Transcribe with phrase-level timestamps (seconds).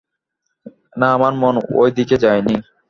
[0.99, 2.55] না, আমার মন ও দিকেই যায় নি।